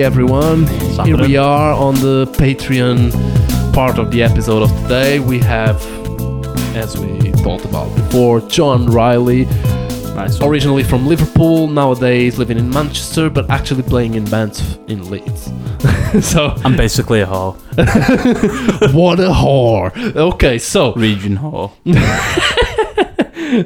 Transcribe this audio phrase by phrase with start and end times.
[0.00, 0.66] Hey everyone,
[1.04, 3.12] here we are on the Patreon
[3.74, 5.20] part of the episode of today.
[5.20, 5.76] We have,
[6.74, 9.44] as we talked about before, John Riley,
[10.14, 15.52] Nice originally from Liverpool, nowadays living in Manchester, but actually playing in bands in Leeds.
[16.26, 17.56] so, I'm basically a whore.
[18.94, 20.16] what a whore!
[20.16, 21.72] Okay, so Region whore.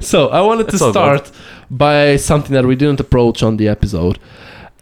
[0.03, 1.31] so I wanted to It's start
[1.71, 4.19] by something that we didn't approach on the episode.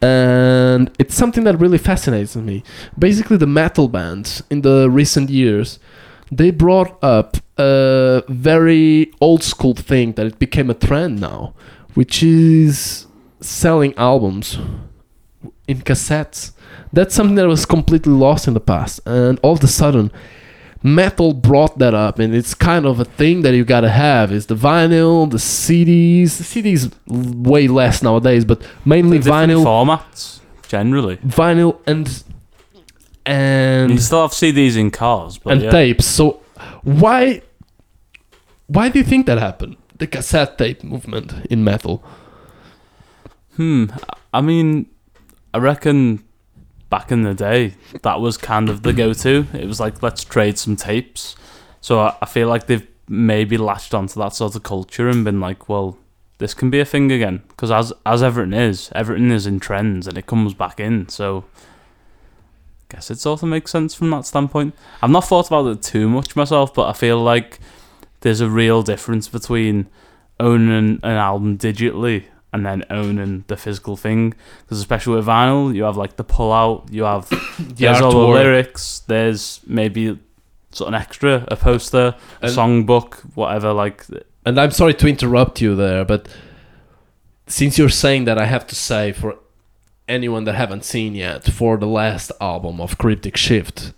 [0.02, 2.64] And it's something that really fascinates me.
[2.98, 5.78] Basically, the metal bands in the recent years,
[6.30, 11.54] they brought up a very old school thing that it became a trend now,
[11.94, 13.06] which is
[13.40, 14.58] selling albums
[15.68, 16.52] in cassettes.
[16.92, 19.00] That's something that was completely lost in the past.
[19.06, 20.10] And all of a sudden,
[20.82, 24.46] metal brought that up and it's kind of a thing that you gotta have is
[24.46, 26.92] the vinyl the cds the cds
[27.46, 31.16] way less nowadays but mainly vinyl formats, generally.
[31.18, 32.24] vinyl and
[33.24, 35.70] and you still have CDs in cars, but and yeah.
[35.70, 36.40] tapes so
[36.82, 37.40] why
[38.66, 42.02] why do you think that happened the cassette tape movement in metal
[43.56, 43.86] Hmm.
[44.32, 44.86] I mean,
[45.52, 46.24] I reckon
[46.92, 49.46] back in the day, that was kind of the go-to.
[49.54, 51.34] It was like, let's trade some tapes.
[51.80, 55.40] So I, I feel like they've maybe latched onto that sort of culture and been
[55.40, 55.96] like, well,
[56.36, 57.42] this can be a thing again.
[57.48, 61.08] Because as as everything is, everything is in trends and it comes back in.
[61.08, 61.44] So
[62.90, 64.74] I guess it sort of makes sense from that standpoint.
[65.00, 67.58] I've not thought about it too much myself, but I feel like
[68.20, 69.88] there's a real difference between
[70.38, 74.34] owning an album digitally and then owning the physical thing.
[74.62, 78.18] Because especially with vinyl, you have like the pull out, you have there's all the
[78.18, 80.18] lyrics, there's maybe
[80.70, 83.72] sort of an extra, a poster, a And- songbook, whatever.
[83.72, 84.04] Like
[84.44, 86.28] and i'm sorry to interrupt you there but
[87.46, 89.38] since you're saying that i have to say for
[90.08, 93.92] anyone that haven't seen yet for the last album of cryptic shift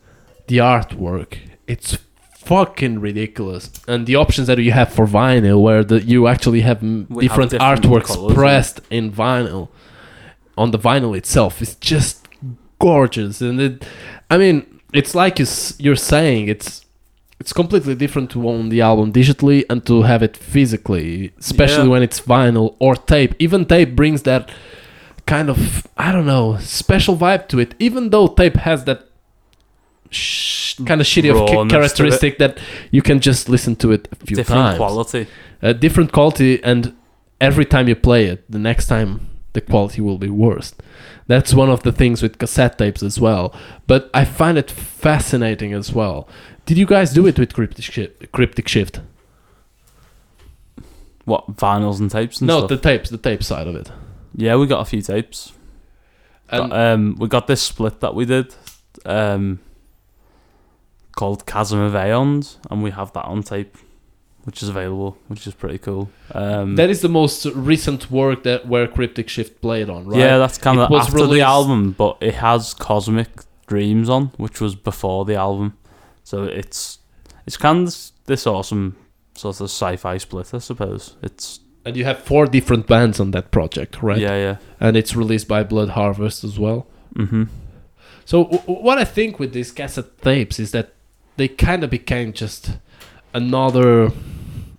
[0.48, 1.96] the artwork it's
[2.44, 6.82] fucking ridiculous and the options that you have for vinyl where the, you actually have
[6.82, 8.34] m- We have different, different artworks colours, yeah.
[8.34, 9.68] pressed in vinyl
[10.56, 12.28] on the vinyl itself is just
[12.78, 13.84] gorgeous and it
[14.30, 14.56] i mean
[14.92, 16.84] it's like you s- you're saying it's
[17.40, 21.90] it's completely different to own the album digitally and to have it physically, especially Yeah.
[21.94, 23.34] when it's vinyl or tape.
[23.40, 24.50] Even tape brings that
[25.26, 25.58] kind of
[25.98, 27.74] I don't know special vibe to it.
[27.80, 29.00] Even though tape has that
[30.14, 32.58] sh- kind of shitty of characteristic that
[32.90, 34.76] you can just listen to it a few different times.
[34.78, 35.26] quality.
[35.62, 36.94] A different quality, and
[37.40, 40.74] every time you play it, the next time the quality will be worse.
[41.26, 43.54] That's one of the things with cassette tapes as well.
[43.86, 46.28] But I find it fascinating as well.
[46.66, 48.30] Did you guys do it with Cryptic Shift?
[48.32, 49.00] Cryptic Shift?
[51.24, 52.68] What vinyls and tapes and No, stuff.
[52.68, 53.90] the tapes, the tape side of it.
[54.36, 55.52] yeah, we got a few tapes.
[56.50, 58.54] And Got, um, we got this split that we did,
[59.06, 59.60] um,
[61.14, 63.76] called Chasm of Aeons, and we have that on tape,
[64.44, 66.10] which is available, which is pretty cool.
[66.32, 70.18] Um, that is the most recent work that where Cryptic Shift played on, right?
[70.18, 73.28] Yeah, that's kind It of was after released- the album, but it has Cosmic
[73.66, 75.74] Dreams on, which was before the album.
[76.24, 76.98] So it's
[77.46, 77.94] it's kind of
[78.26, 78.96] this awesome
[79.36, 81.16] sort of sci-fi split, I suppose.
[81.22, 84.18] It's And you have four different bands on that project, right?
[84.18, 84.56] yeah, yeah.
[84.80, 86.86] And it's released by Blood Harvest as well.
[87.14, 87.44] Mm-hmm.
[88.24, 90.93] So w- w- what I think with these cassette tapes is that
[91.36, 92.78] they kind of became just
[93.32, 94.12] another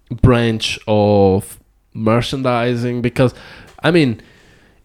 [0.10, 1.60] branch of
[1.94, 3.34] merchandising because
[3.84, 4.22] I mean,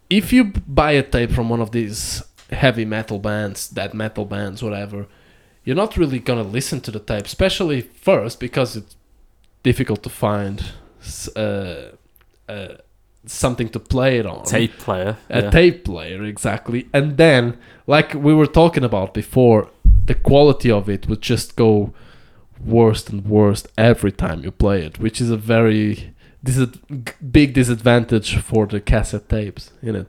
[0.09, 4.63] if you buy a tape from one of these heavy metal bands, that metal bands,
[4.63, 5.07] whatever,
[5.65, 8.97] you're not really gonna listen to the tape, especially first because it's
[9.63, 10.73] difficult to find
[11.37, 11.75] uh,
[12.49, 12.75] uh,
[13.27, 15.17] something to play it on Tape player.
[15.29, 15.51] a yeah.
[15.51, 19.69] tape player exactly and then like we were talking about before
[20.11, 21.71] the quality of it would just go
[22.79, 25.89] worse and worse every time you play it which is a very
[26.43, 26.73] this is a
[27.07, 30.09] g- big disadvantage for the cassette tapes in it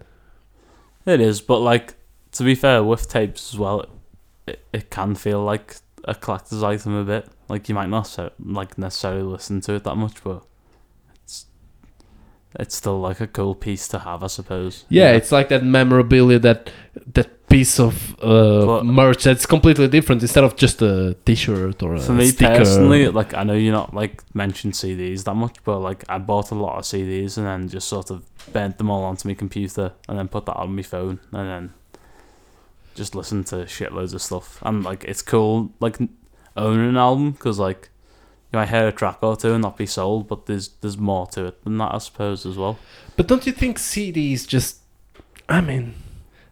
[1.05, 1.87] It is, but like
[2.33, 3.85] to be fair, with tapes as well,
[4.47, 7.27] it, it can feel like a collector's item a bit.
[7.49, 10.43] Like you might not so, like necessarily listen to it that much, but
[12.59, 14.85] it's still like a cool piece to have, I suppose.
[14.89, 16.69] yeah, it's like that memorabilia that
[17.13, 21.95] that piece of uh, But- merch that's completely different instead of just a t-shirt or
[21.95, 25.57] a For me sticker personally, like I know you're not like mentioned CDs that much,
[25.63, 28.23] but like I bought a lot of CDs and then just sort of
[28.53, 31.73] bent them all onto my computer and then put that on my phone and then
[32.95, 34.59] just listen to shitloads of stuff.
[34.61, 35.97] And like it's cool, like
[36.57, 37.89] owning an album because like
[38.51, 41.25] you might hear a track or two and not be sold, but there's there's more
[41.27, 42.77] to it than that, I suppose, as well.
[43.15, 44.77] But don't you think CDs just?
[45.49, 45.95] I mean,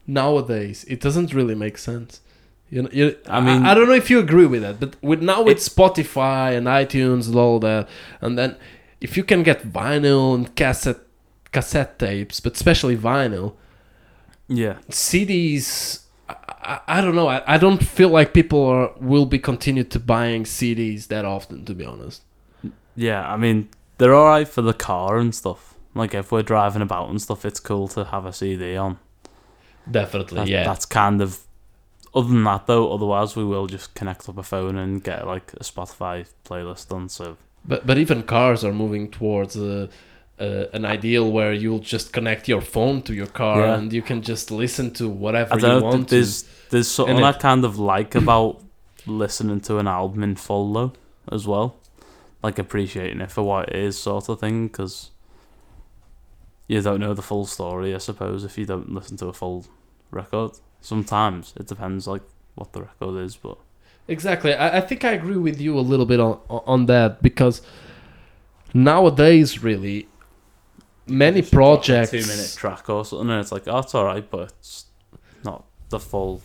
[0.07, 2.21] nowadays it doesn't really make sense.
[2.69, 4.79] You know, you, I I mean- mean, I, don't know if you agree with that,
[4.79, 7.89] but with now with Spotify and iTunes and all that,
[8.21, 8.55] and then
[9.01, 10.99] if you can get vinyl and cassette
[11.51, 13.53] cassette tapes, but especially vinyl,
[14.47, 14.77] Yeah.
[14.89, 16.01] CDs.
[16.69, 17.27] I, I, don't know.
[17.27, 21.65] I, I don't feel like people are will be continued to buying CDs that often.
[21.65, 22.21] To be honest.
[22.95, 25.75] Yeah, I mean, they're alright for the car and stuff.
[25.95, 28.99] Like, if we're driving about and stuff, it's cool to have a CD on.
[29.89, 31.39] Definitely, That- That's kind of.
[32.13, 35.53] Other than that, though, otherwise we will just connect up a phone and get like
[35.53, 37.07] a Spotify playlist done.
[37.09, 39.89] So But but even cars are moving towards a,
[40.39, 43.75] a, an ideal where you'll just connect your phone to your car Yeah.
[43.77, 45.87] and you can just listen to whatever I you don't know.
[45.87, 48.61] want There's there's something In I kind of like about
[49.05, 50.93] listening to an album in full though,
[51.31, 51.75] as well.
[52.43, 55.09] Like appreciating it for what it is, sort of thing, because
[56.67, 57.93] you don't know the full story.
[57.95, 59.65] I suppose if you don't listen to a full
[60.11, 62.21] record, sometimes it depends like
[62.55, 63.57] what the record is, but.
[64.07, 64.53] Exactly.
[64.53, 67.61] I, I think I agree with you a little bit on on that because
[68.73, 70.07] nowadays, really,
[71.09, 72.11] many Just drop a projects.
[72.11, 74.85] two minute track or something, and it's like oh, it's alright, but it's
[75.43, 76.41] not the full.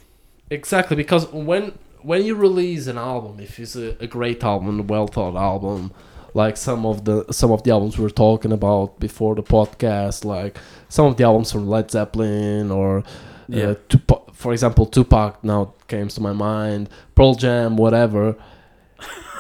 [0.51, 4.83] Exactly, because when when you release an album, if it's a, a great album, a
[4.83, 5.93] well thought album,
[6.35, 10.25] like some of the some of the albums we were talking about before the podcast,
[10.25, 10.59] like
[10.89, 13.03] some of the albums from Led Zeppelin or
[13.49, 13.71] Yeah.
[13.71, 18.37] uh, Tupac, for example, Tupac now came to my mind, Pearl Jam, whatever.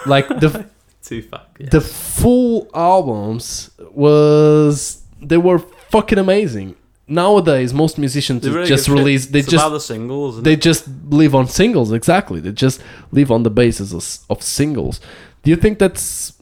[0.06, 0.50] Like the
[1.30, 1.48] fat.
[1.58, 1.68] Yeah.
[1.70, 6.76] the full albums was they were fucking amazing.
[7.06, 8.94] Nowadays, most musicians really just shit.
[8.94, 10.42] release they it's just the singles.
[10.42, 10.62] They it?
[10.62, 12.82] just live on singles exactly they just
[13.12, 15.00] live on the basis of, of singles
[15.42, 16.32] do you think that's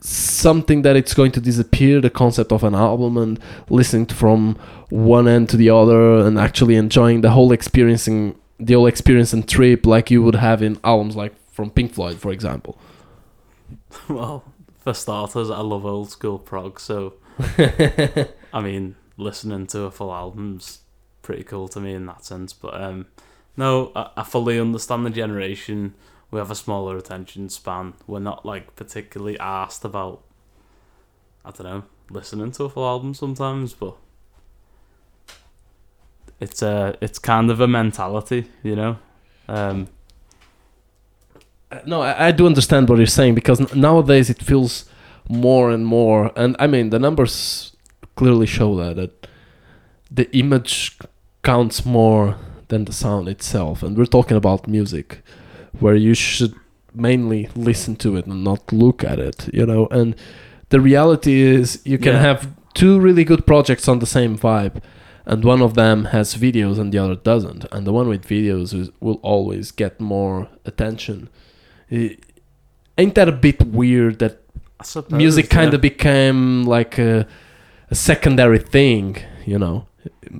[0.00, 3.40] something that it's going to disappear the concept of an album and
[3.70, 4.56] listening from
[4.90, 9.48] one end to the other and actually enjoying the whole experiencing the whole experience and
[9.48, 12.78] trip like you would have in albums like from pink floyd for example
[14.08, 14.44] Well,
[14.78, 17.14] for starters, I love old school prog, so
[18.52, 20.80] I mean, listening to a full album's
[21.22, 22.52] pretty cool to me in that sense.
[22.52, 23.06] But um,
[23.56, 25.94] no, I, I fully understand the generation.
[26.30, 27.94] We have a smaller attention span.
[28.06, 30.22] We're not like particularly asked about.
[31.44, 33.96] I don't know, listening to a full album sometimes, but
[36.40, 38.98] it's a it's kind of a mentality, you know.
[39.48, 39.88] Um,
[41.86, 44.84] no I, I do understand what you're saying because nowadays it feels
[45.28, 46.30] more and more.
[46.36, 47.72] And i mean the numbers
[48.16, 49.26] clearly show that, that
[50.10, 50.98] the image
[51.42, 52.36] counts more
[52.68, 53.82] than the sound itself.
[53.82, 55.22] And we're talking about music
[55.78, 56.54] where you should
[56.94, 59.86] mainly listen to it and not look at it you know?
[59.90, 60.14] And
[60.68, 62.20] the reality is you can Yeah.
[62.20, 64.82] have two really good projects on the same vibe
[65.24, 67.64] and one of them has videos and the other doesn't.
[67.70, 71.28] And the one with videos is, will always get more attention.
[71.90, 72.16] Eh,
[72.98, 74.41] ain't that a bit weird that
[74.82, 77.26] suppose, music kind of became like a,
[77.90, 79.86] a secondary thing you know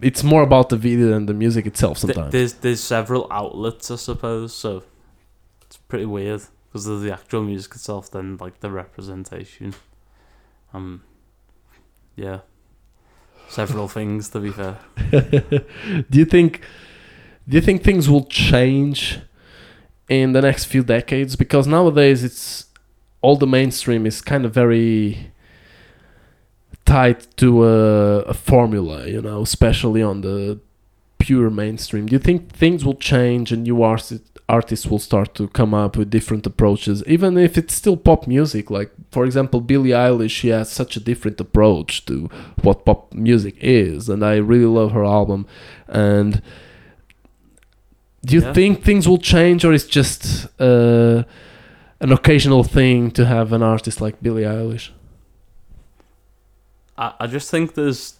[0.02, 3.96] it's more about the video than the music itself sometimes there's there's several outlets, I
[3.96, 4.82] suppose, so
[5.62, 9.74] it's pretty weird because there's the actual music itself, then like the representation.
[10.72, 11.02] Um,
[12.16, 12.40] yeah,
[13.48, 14.78] several things to be fair.
[15.10, 16.62] do you think
[17.48, 19.20] do you think things will change
[20.08, 22.66] in the next few decades because nowadays it's
[23.22, 25.30] all the mainstream is kind of very
[26.84, 30.58] tied to a, a formula you know especially on the
[31.18, 32.06] pure mainstream.
[32.06, 35.96] Do you think things will change and new artists artists will start to come up
[35.96, 38.70] with different approaches even if it's still pop music?
[38.72, 42.28] Like for example Billie Eilish she has such a different approach to
[42.62, 45.46] what pop music is and I really love her album.
[45.86, 46.42] And
[48.26, 48.52] do you Yeah.
[48.52, 51.22] think things will change or it's just uh,
[52.02, 54.90] an occasional thing to have an artist like Billie Eilish
[56.98, 58.18] I I just think there's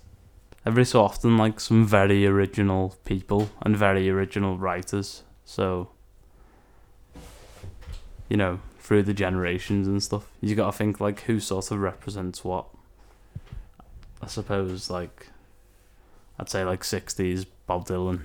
[0.65, 5.91] every so often like some very original people and very original writers, so
[8.29, 11.79] you know through the generations and stuff, you got to think like who sort of
[11.81, 12.67] represents what.
[14.21, 15.29] I suppose like
[16.39, 18.23] I'd say like sixties Bob Dylan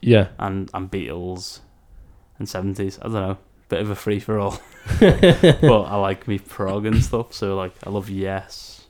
[0.00, 1.60] yeah and and Beatles,
[2.38, 2.98] and seventies.
[3.00, 3.38] I don't know,
[3.72, 4.60] bit of a free for all.
[5.00, 7.32] but I like me prog and stuff.
[7.32, 8.84] So like I love Yes,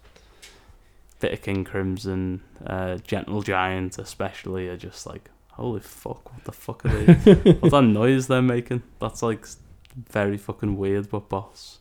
[1.21, 6.51] bit of King Crimson, uh, Gentle Giant especially are just like holy fuck, what the
[6.51, 7.13] fuck are they?
[7.53, 8.83] What's that noise they're making?
[9.01, 9.47] That's like
[9.95, 11.79] very fucking weird, but boss.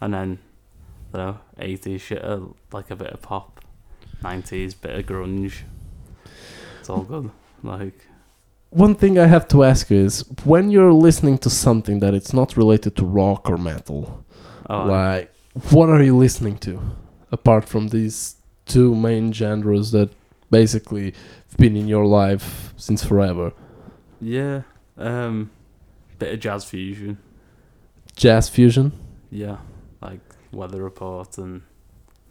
[0.00, 0.38] And then
[1.12, 3.64] I don't know, eighties shit, uh, like a bit of pop,
[4.22, 5.62] nineties bit of grunge.
[6.78, 7.32] It's all good.
[7.64, 8.06] Like
[8.74, 12.32] one thing I have to ask you is when you're listening to something that it's
[12.32, 14.24] not related to rock or metal,
[14.68, 15.32] Oh, like
[15.70, 16.80] what are you listening to
[17.30, 20.10] apart from these two main genres that
[20.50, 21.12] basically
[21.48, 23.52] have been in your life since forever?
[24.20, 24.62] yeah.
[24.96, 25.50] Um,
[26.18, 27.18] bit of jazz fusion.
[28.16, 28.92] Jazz fusion?
[29.30, 29.58] Yeah,
[30.00, 30.20] like
[30.52, 31.62] Weather Report and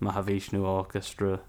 [0.01, 1.41] Mahavishnu Orchestra.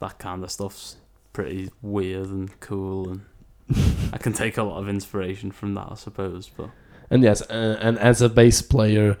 [0.00, 0.96] That kind of stuff's
[1.32, 3.20] pretty weird and cool, and
[4.12, 6.50] I can take a lot of inspiration from that, I suppose.
[6.54, 6.70] But
[7.10, 9.16] And yes, uh, and as a bass player,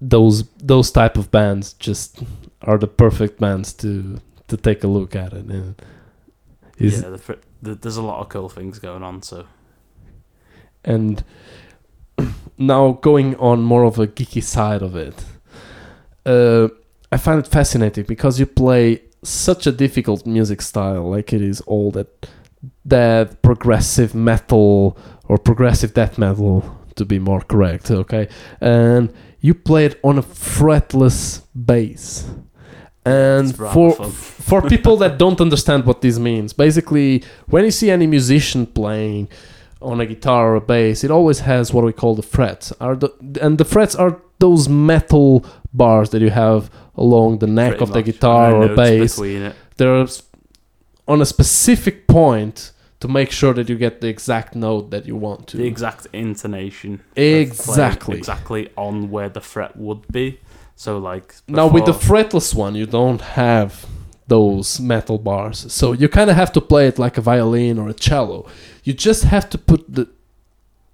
[0.00, 2.22] those those type of bands just
[2.62, 5.46] are the perfect bands to to take a look at it.
[5.46, 5.82] And
[6.78, 9.22] yeah, the, the, there's a lot of cool things going on.
[9.22, 9.46] So
[10.86, 11.22] and
[12.58, 15.24] now going on more of a geeky side of it,
[16.24, 16.68] uh,
[17.12, 21.60] I find it fascinating because you play such a difficult music style, like it is
[21.62, 22.28] all that
[22.84, 24.96] that progressive metal
[25.28, 28.28] or progressive death metal to be more correct, okay?
[28.60, 32.28] And you play it on a fretless bass.
[33.04, 34.10] And for fun.
[34.10, 39.28] for people that don't understand what this means, basically, when you see any musician playing
[39.80, 42.72] on a guitar or a bass, it always has what we call the frets.
[42.80, 47.78] Are the and the frets are those metal bars that you have along the neck
[47.78, 49.20] pretty of the much, guitar or bass.
[49.76, 50.06] They're
[51.08, 55.16] on a specific point to make sure that you get the exact note that you
[55.16, 55.56] want to.
[55.58, 57.02] the exact intonation.
[57.14, 58.16] Exactly.
[58.16, 60.40] exactly on where the fret would be.
[60.76, 63.86] So like Now with the fretless one, you don't have
[64.28, 67.88] those metal bars, so you kind of have to play it like a violin or
[67.88, 68.48] a cello.
[68.82, 70.08] You just have to put the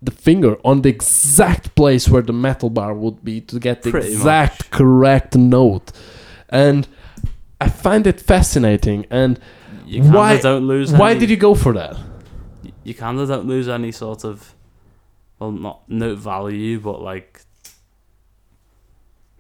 [0.03, 3.91] the finger on the exact place where the metal bar would be to get the
[3.93, 4.71] Pretty exact much.
[4.71, 5.93] correct note.
[6.49, 6.89] And
[7.61, 9.07] I find it fascinating.
[9.11, 9.39] And
[9.87, 10.93] you why- don't lose.
[10.93, 11.97] why any- did you go for that?
[12.85, 14.55] you kind of don't lose any sort of
[15.39, 17.43] well not note value but like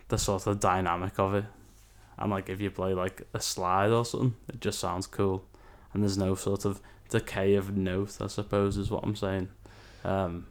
[0.09, 1.45] the sort of dynamic of it
[2.19, 5.45] and like if you play like a slide or something it just sounds cool
[5.93, 9.49] and there's no sort of decay of note i suppose is what i'm saying
[10.05, 10.47] um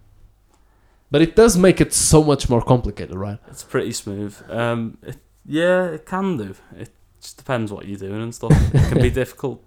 [1.11, 3.37] But it does make it so much more complicated, right?
[3.47, 4.35] it's pretty smooth.
[4.49, 6.55] Um it, yeah it can do.
[6.77, 6.89] It
[7.21, 8.51] just depends what you're doing and stuff.
[8.73, 9.63] It can be difficult.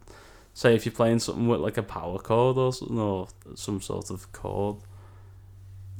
[0.54, 4.10] Say if you're playing something with like a power chord or something or some sort
[4.10, 4.76] of chord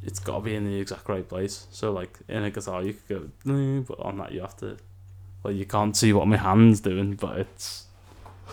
[0.07, 1.67] it's got to be in the exact right place.
[1.71, 4.77] So like in a guitar you could go but on that you have to
[5.43, 7.87] well you can't see what my hand's doing but it's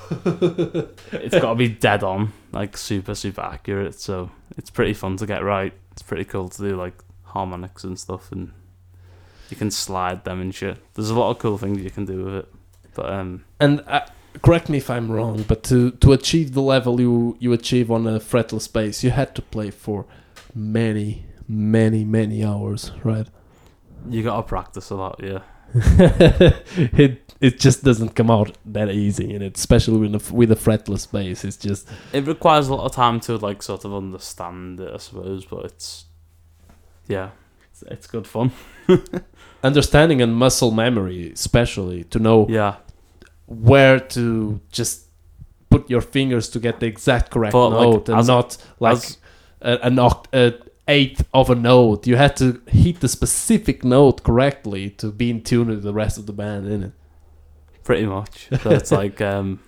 [0.25, 3.95] it's got to be dead on like super super accurate.
[3.99, 6.93] So it's pretty fun to get right it's pretty cool to do like
[7.23, 8.51] harmonics and stuff and
[9.49, 12.23] you can slide them and shit there's a lot of cool things you can do
[12.23, 12.53] with it
[12.93, 14.01] but um And uh,
[14.41, 18.07] correct me if I'm wrong, but to to achieve the level you you achieve on
[18.07, 20.05] a fretless bass, you had to play for
[20.53, 23.27] many, many, many hours, right?
[24.09, 25.41] you gotta practice a lot yeah
[25.75, 30.55] it it just doesn't come out that easy, and it, especially with a, with a
[30.55, 34.79] fretless bass, it's just it requires a lot of time to like sort of understand
[34.79, 36.05] it i suppose but it's
[37.07, 37.29] yeah
[37.71, 38.51] it's, it's good fun
[39.63, 42.75] understanding and muscle memory, especially to know yeah
[43.47, 45.07] where to just
[45.69, 48.97] put your fingers to get the exact correct But, like, note and as- not like
[48.97, 49.17] as-
[49.61, 50.57] a, an oct- a
[50.87, 52.07] eighth of a note.
[52.07, 56.17] You had to hit the specific note correctly to be in tune with the rest
[56.17, 56.91] of the band, in it?
[57.83, 58.49] Pretty much.
[58.61, 59.59] So it's like um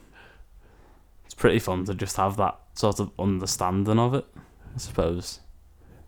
[1.26, 4.26] it's pretty fun to just have that sort of understanding of it
[4.74, 5.40] i suppose.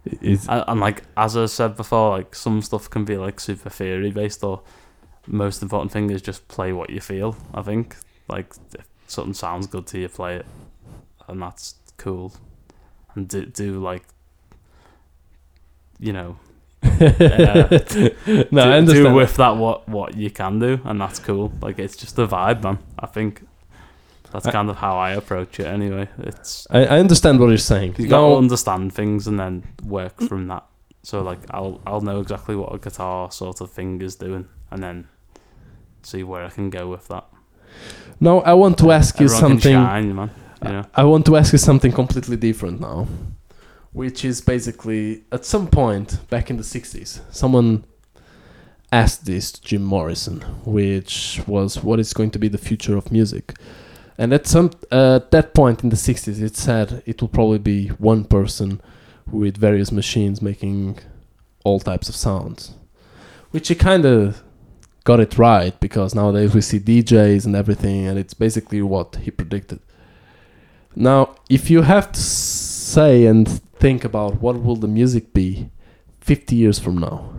[0.04, 3.70] It's, and, and like as i said before like some stuff can be like super
[3.70, 4.62] theory based or
[5.28, 7.96] most important thing is just play what you feel i think.
[8.28, 10.46] Like if something sounds good to you play it
[11.28, 12.34] and that's cool.
[13.14, 14.04] And do, do like
[16.00, 16.38] you know
[18.52, 18.86] no, I do, understand.
[18.88, 21.52] do with that what what you can do and that's cool.
[21.62, 22.80] Like it's just the vibe man.
[23.00, 23.46] I think
[24.32, 26.08] that's I- kind of how i approach it anyway.
[26.20, 27.96] It's I, I understand what you're saying.
[27.98, 30.66] you got to understand things and then work from that.
[31.04, 34.82] So like i'll i'll know exactly what a guitar sort of thing is doing and
[34.82, 35.08] then
[36.02, 37.26] see where i can go with that.
[38.20, 39.74] No, I want to ask you Everyone something.
[39.74, 40.32] shine, man
[40.66, 40.86] you know?
[40.94, 43.08] I want to ask you something completely different now,
[43.96, 47.86] which is basically at some point back in the 60s, someone
[48.92, 53.10] asked this to Jim Morrison, which was what is going to be the future of
[53.10, 53.54] music.
[54.18, 57.58] And at some uh, at that point in the 60s, it said it will probably
[57.58, 58.82] be one person
[59.32, 61.00] with various machines making
[61.64, 62.74] all types of sounds,
[63.52, 64.44] which he kind of
[65.06, 69.32] got it right because nowadays we see DJs and everything, and it's basically what he
[69.32, 69.80] predicted.
[70.98, 75.70] Now, if you have to say and think about what will the music be
[76.22, 77.34] 50 years from now,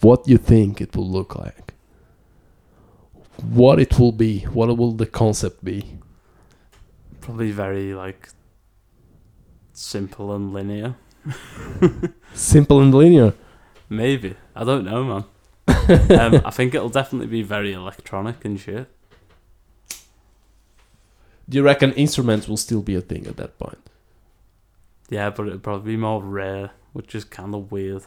[0.00, 1.74] what you think it will look like,
[3.36, 5.98] what it will be, what will the concept be?
[7.20, 8.30] Probably very like
[9.72, 10.96] simple and linear.
[12.34, 13.32] Simple and linear.
[13.88, 15.24] Maybe I don't know, man.
[16.18, 18.88] um, I think it'll definitely be very electronic and shit.
[21.48, 23.78] Do you reckon instruments will still be a thing at that point?
[25.12, 28.04] Yeah, but it'll probably be more rare, which is kind of weird.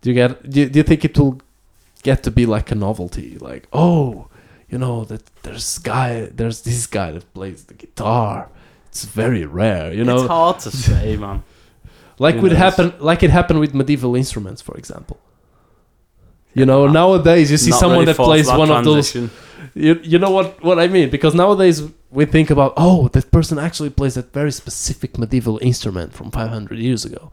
[0.00, 0.50] Do you get?
[0.50, 1.40] Do you, do you think it will
[2.02, 3.38] get to be like a novelty?
[3.38, 4.26] Like, oh,
[4.68, 8.48] you know that there's guy, there's this guy that plays the guitar.
[8.88, 10.16] It's very rare, you know.
[10.16, 11.44] it's hard to say, man.
[12.18, 12.58] like who would knows?
[12.58, 15.20] happen, like it happened with medieval instruments, for example.
[16.52, 19.16] You know, nowadays you see someone really that plays that one of those.
[19.74, 21.10] You, you know what what I mean?
[21.10, 26.12] Because nowadays we think about oh that person actually plays that very specific medieval instrument
[26.12, 27.32] from 500 years ago,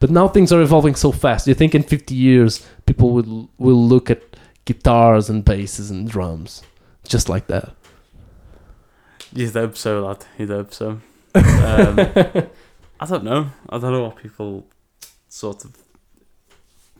[0.00, 1.46] but now things are evolving so fast.
[1.46, 4.22] You think in 50 years people will will look at
[4.64, 6.62] guitars and basses and drums
[7.06, 7.74] just like that?
[9.34, 10.24] You'd hope so, lad.
[10.38, 11.00] You'd hope so.
[11.34, 11.98] Um,
[13.00, 13.50] I don't know.
[13.68, 14.66] I don't know what people
[15.28, 15.81] sort of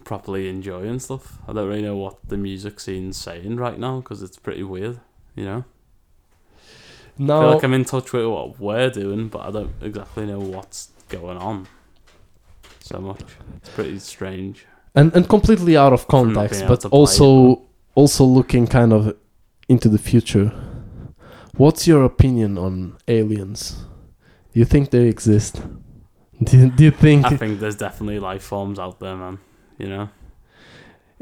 [0.04, 1.38] properly enjoy and stuff.
[1.46, 5.00] I don't really know what the music scene's saying right now because it's pretty weird,
[5.34, 5.64] you know?
[7.14, 10.40] I feel like I'm in touch with what we're doing, but I don't exactly know
[10.40, 11.68] what's going on
[12.80, 13.20] so much.
[13.56, 14.66] It's pretty strange.
[14.94, 17.62] and and completely out of context, but play also
[17.94, 19.16] also looking kind of
[19.68, 20.52] into the future.
[21.56, 23.84] What's your opinion on aliens?
[24.52, 25.62] Do you think they exist?
[26.42, 27.24] Do you, do you think?
[27.24, 29.38] I think there's definitely life forms out there, man.
[29.82, 30.08] You know?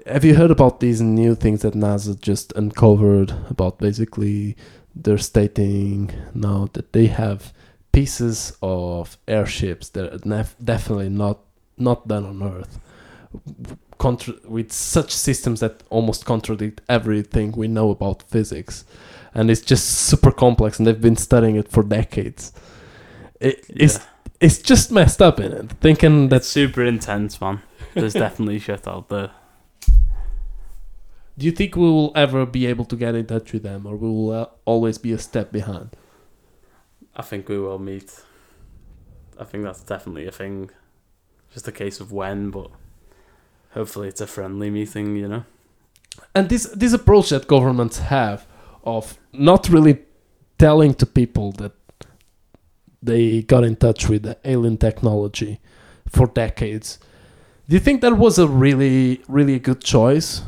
[0.06, 4.54] Have you heard about these new things that NASA just uncovered about basically
[4.94, 7.52] they're stating now that they have
[7.92, 11.38] pieces of airships that are nef- definitely not
[11.78, 12.78] not done on Earth
[13.98, 18.84] contra- with such systems that almost contradict everything we know about physics
[19.34, 22.52] and it's just super complex and they've been studying it for decades
[23.40, 24.04] it, it's Yeah.
[24.40, 27.60] it's just messed up in it thinking That's that super intense, man.
[27.94, 29.30] There's definitely shit out there.
[31.38, 33.96] Do you think we will ever be able to get in touch with them, or
[33.96, 35.96] we will uh, always be a step behind?
[37.16, 38.12] I think we will meet.
[39.38, 40.70] I think that's definitely a thing.
[41.52, 42.70] Just a case of when, but
[43.70, 45.44] hopefully it's a friendly meeting, you know?
[46.34, 48.46] And this this approach that governments have
[48.84, 49.98] of not really
[50.58, 51.72] telling to people that
[53.02, 55.60] they got in touch with the alien technology
[56.06, 56.98] for decades.
[57.70, 60.42] Do you think that was a really really good choice?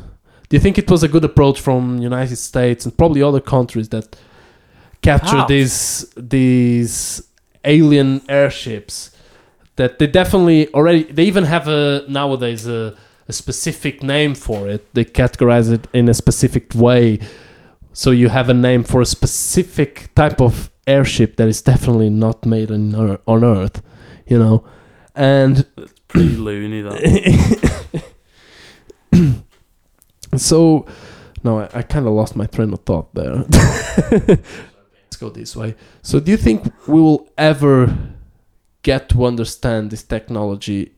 [0.49, 3.87] Do you think it was a good approach from United States and probably other countries
[3.89, 4.17] that
[5.01, 7.23] captured these these
[7.63, 9.15] alien airships?
[9.77, 12.93] That they definitely already they even have a nowadays a,
[13.29, 14.93] a specific name for it.
[14.93, 17.19] They categorize it in a specific way.
[17.93, 22.45] So you have a name for a specific type of airship that is definitely not
[22.45, 23.81] made on, on earth
[24.27, 24.65] you know?
[25.15, 25.65] And
[26.13, 28.03] pretty loony, that.
[30.37, 30.85] so
[31.43, 33.45] no i, I kind of lost my train of thought there.
[34.15, 35.75] Let's go this way.
[36.01, 37.95] So do you think we will ever
[38.81, 40.93] get to understand this technology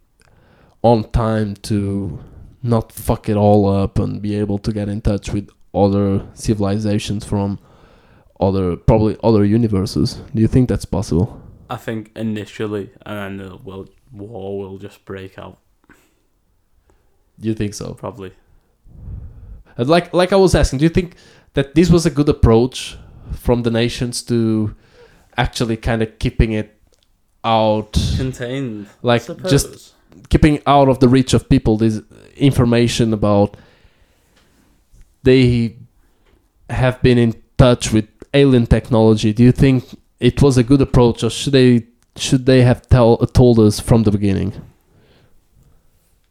[0.82, 2.19] on time to
[2.63, 7.25] not fuck it all up and be able to get in touch with other civilizations
[7.25, 7.60] from
[8.39, 10.21] other probably other universes?
[10.34, 11.41] Do you think that's possible?
[11.69, 15.60] I think initially, and then the world war will just break out,
[17.39, 18.34] you think so probably.
[19.78, 21.15] And like like I was asking, do you think
[21.54, 22.97] that this was a good approach
[23.34, 24.75] from the nations to
[25.38, 26.80] actually kind of keeping it
[27.43, 28.88] out, Contained.
[29.01, 29.93] like just
[30.30, 32.01] keeping out of the reach of people this
[32.38, 33.58] information about
[35.23, 35.75] they
[36.69, 39.34] have been in touch with alien technology?
[39.34, 39.84] Do you think
[40.19, 44.04] it was a good approach, or should they should they have tell told us from
[44.04, 44.54] the beginning?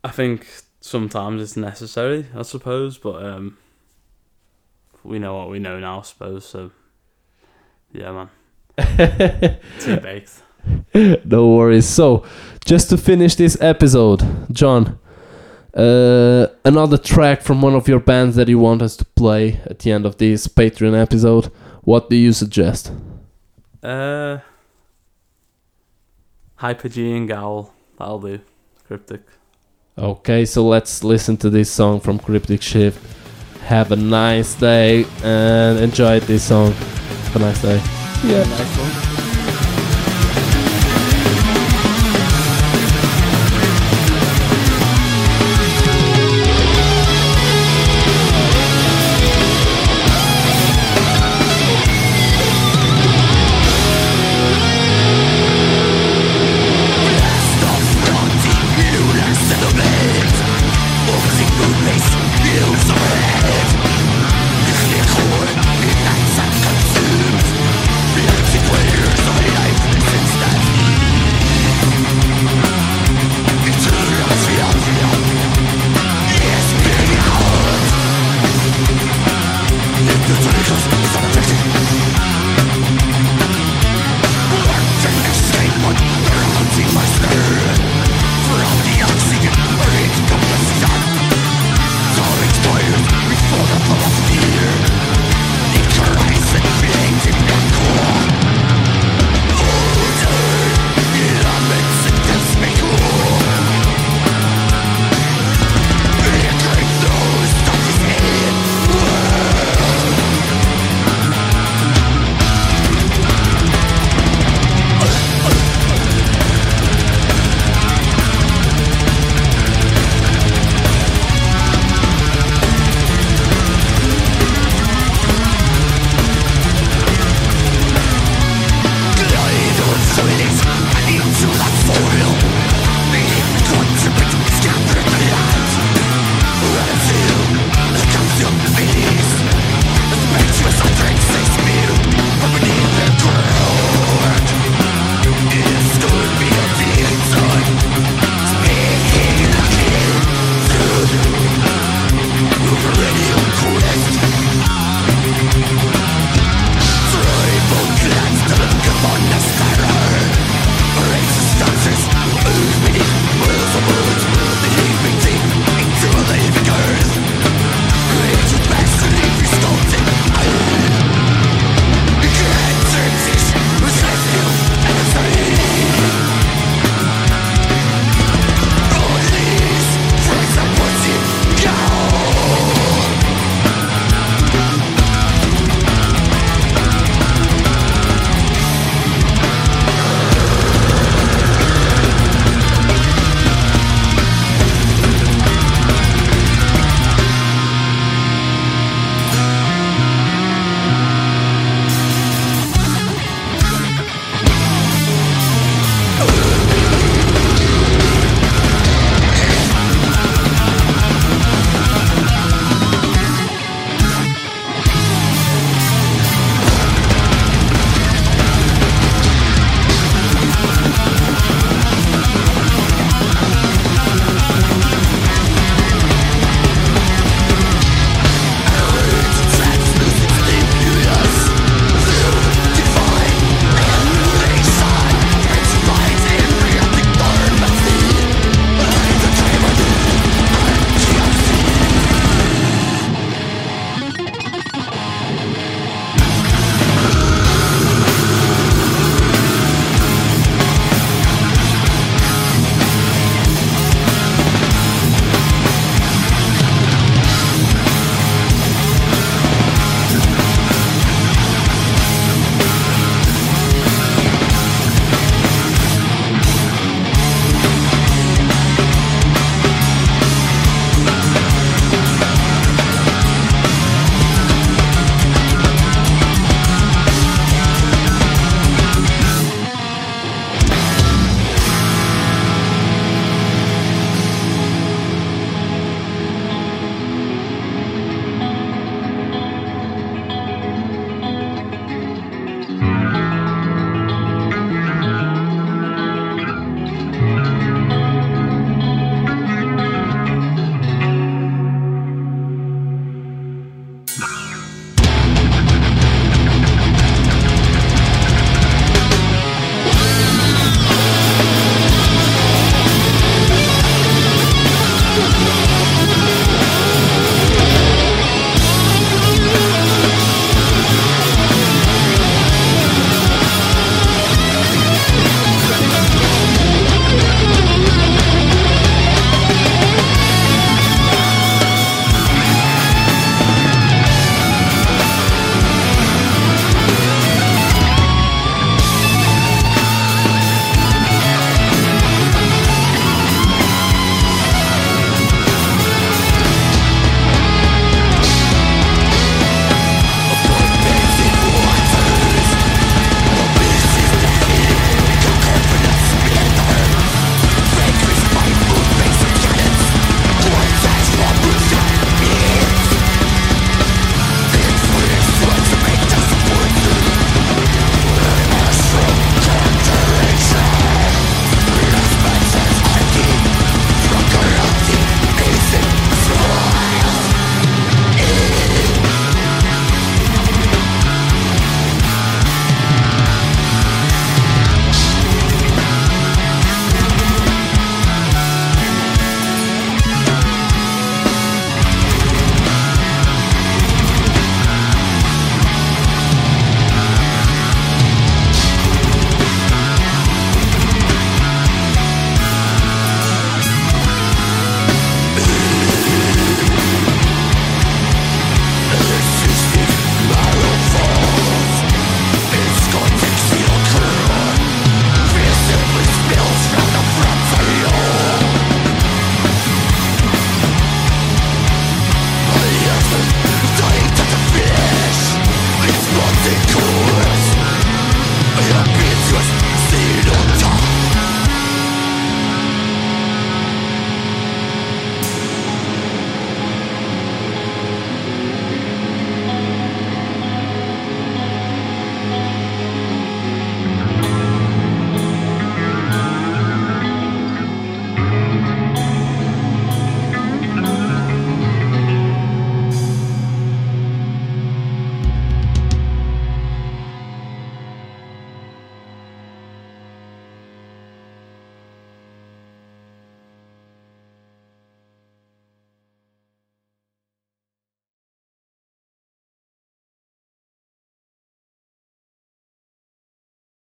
[0.02, 0.46] I think
[0.80, 3.56] sometimes it's necessary, I suppose, but um,
[5.02, 6.44] we know what we know now, I suppose.
[6.44, 6.70] So,
[7.92, 8.28] yeah,
[8.76, 10.42] man, too baked.
[11.24, 11.88] no worries.
[11.88, 12.24] So,
[12.64, 14.98] just to finish this episode, John,
[15.74, 19.80] uh, another track from one of your bands that you want us to play at
[19.80, 21.46] the end of this Patreon episode.
[21.82, 22.92] What do you suggest?
[23.82, 24.38] Uh,
[26.60, 28.40] Hypergean Gowl, that'll do.
[28.86, 29.22] Cryptic.
[29.96, 33.00] Okay, so let's listen to this song from Cryptic Shift.
[33.62, 36.72] Have a nice day and enjoy this song.
[36.72, 37.80] Have a nice day.
[38.24, 38.44] Yeah.
[38.44, 39.23] Nice one.
[62.66, 63.03] you